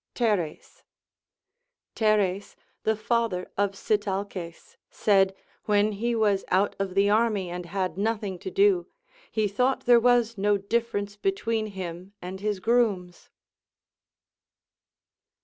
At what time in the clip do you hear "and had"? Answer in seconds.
7.51-7.99